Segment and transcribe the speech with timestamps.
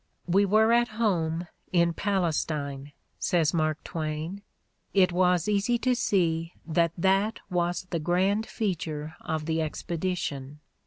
[0.25, 4.41] ""We were at home in Palestine, ''says Mark Twain.
[5.03, 10.57] ''It was easy to see that that was the grand feature of the ex pedition.